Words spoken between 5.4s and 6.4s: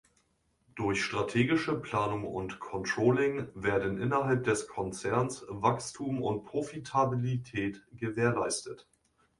Wachstum